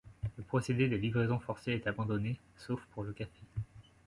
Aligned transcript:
Le 0.35 0.43
procédé 0.43 0.89
des 0.89 0.97
livraisons 0.97 1.37
forcées 1.39 1.73
est 1.73 1.85
abandonné 1.85 2.39
sauf 2.57 2.81
pour 2.89 3.03
le 3.03 3.13
café. 3.13 3.39